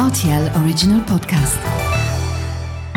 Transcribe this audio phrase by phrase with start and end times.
[0.00, 1.58] RTL Original Podcast.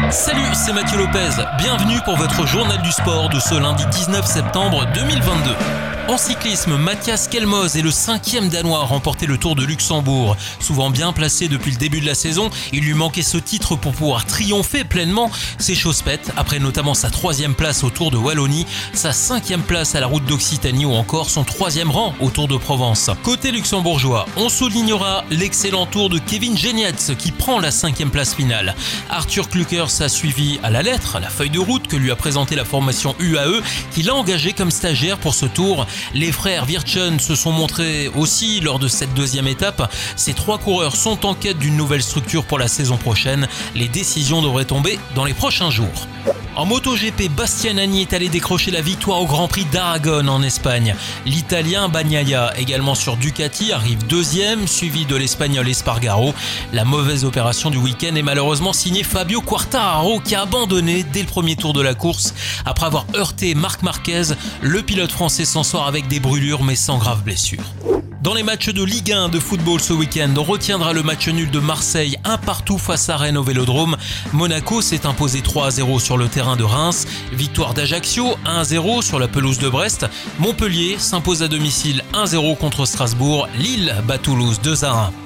[0.10, 1.32] Salut, c'est Mathieu Lopez.
[1.58, 5.93] Bienvenue pour votre journal du sport de ce lundi 19 septembre 2022.
[6.10, 10.36] En cyclisme, Mathias Kelmoz est le cinquième Danois à remporter le Tour de Luxembourg.
[10.60, 13.94] Souvent bien placé depuis le début de la saison, il lui manquait ce titre pour
[13.94, 15.32] pouvoir triompher pleinement.
[15.60, 16.04] C'est chose
[16.36, 20.26] après notamment sa troisième place au Tour de Wallonie, sa cinquième place à la route
[20.26, 23.10] d'Occitanie ou encore son troisième rang au Tour de Provence.
[23.24, 28.76] Côté luxembourgeois, on soulignera l'excellent tour de Kevin Genietz qui prend la cinquième place finale.
[29.10, 32.56] Arthur Klukers a suivi à la lettre la feuille de route que lui a présentée
[32.56, 33.62] la formation UAE
[33.94, 35.88] qui l'a engagé comme stagiaire pour ce tour.
[36.14, 39.92] Les frères Virchen se sont montrés aussi lors de cette deuxième étape.
[40.16, 43.48] Ces trois coureurs sont en quête d'une nouvelle structure pour la saison prochaine.
[43.76, 46.08] Les décisions devraient tomber dans les prochains jours.
[46.56, 50.96] En MotoGP, Bastianani est allé décrocher la victoire au Grand Prix d'Aragon en Espagne.
[51.26, 56.32] L'Italien Bagnaia, également sur Ducati, arrive deuxième, suivi de l'Espagnol Espargaro.
[56.72, 61.28] La mauvaise opération du week-end est malheureusement signée Fabio Quartararo qui a abandonné dès le
[61.28, 62.36] premier tour de la course.
[62.66, 67.00] Après avoir heurté Marc Marquez, le pilote français s'en sort avec des brûlures mais sans
[67.00, 67.64] grave blessure.
[68.24, 71.52] Dans les matchs de Ligue 1 de football ce week-end, on retiendra le match nul
[71.52, 73.98] de Marseille, un partout face à Rennes au Vélodrome.
[74.32, 77.06] Monaco s'est imposé 3 à 0 sur le terrain de Reims.
[77.34, 80.06] Victoire d'Ajaccio 1 à 0 sur la pelouse de Brest.
[80.40, 83.50] Montpellier s'impose à domicile 1 0 contre Strasbourg.
[83.58, 85.23] Lille bat Toulouse 2 à 1.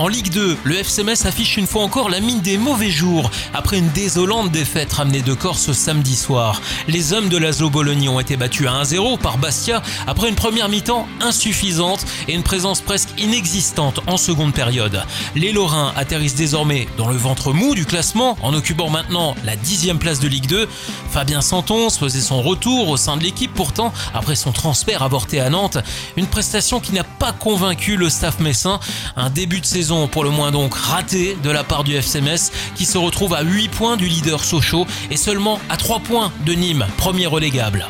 [0.00, 3.76] En Ligue 2, le FC affiche une fois encore la mine des mauvais jours après
[3.76, 6.62] une désolante défaite ramenée de Corse samedi soir.
[6.88, 10.70] Les hommes de l'Azo Bologna ont été battus à 1-0 par Bastia après une première
[10.70, 15.02] mi-temps insuffisante et une présence presque inexistante en seconde période.
[15.34, 19.98] Les Lorrains atterrissent désormais dans le ventre mou du classement en occupant maintenant la dixième
[19.98, 20.66] place de Ligue 2.
[21.10, 25.50] Fabien Santons faisait son retour au sein de l'équipe pourtant après son transfert avorté à
[25.50, 25.76] Nantes.
[26.16, 28.80] Une prestation qui n'a pas convaincu le staff messin.
[29.14, 32.84] Un début de saison pour le moins donc raté de la part du FCMS qui
[32.84, 36.86] se retrouve à 8 points du leader Sochaux et seulement à 3 points de Nîmes,
[36.96, 37.86] premier relégable.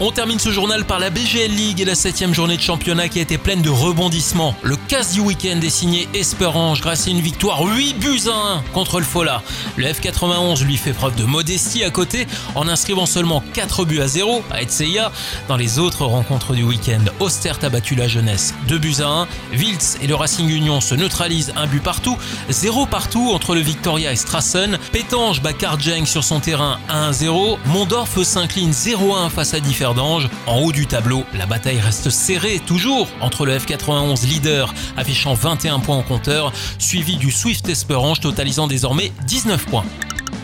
[0.00, 3.20] On termine ce journal par la BGL League et la septième journée de championnat qui
[3.20, 4.56] a été pleine de rebondissements.
[4.62, 8.62] Le casse du week-end est signé Esperange grâce à une victoire 8 buts à 1
[8.72, 9.40] contre le Fola.
[9.76, 14.08] Le F91 lui fait preuve de modestie à côté en inscrivant seulement 4 buts à
[14.08, 15.12] 0 à Etseya.
[15.46, 19.28] Dans les autres rencontres du week-end, Ostert a battu la jeunesse 2 buts à 1.
[19.52, 22.18] Wiltz et le Racing Union se neutralisent un but partout.
[22.50, 24.76] 0 partout entre le Victoria et Strassen.
[24.90, 27.58] Pétange bat Kardjeng sur son terrain 1-0.
[27.66, 30.30] Mondorf s'incline 0-1 face à Differ d'Ange.
[30.46, 35.80] En haut du tableau, la bataille reste serrée toujours entre le F91 leader affichant 21
[35.80, 39.84] points en compteur, suivi du Swift Esperange totalisant désormais 19 points.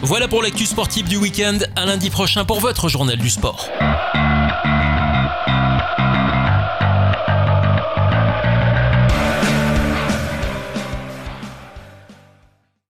[0.02, 3.68] Voilà pour l'actu sportive du week-end, à lundi prochain pour votre journal du sport.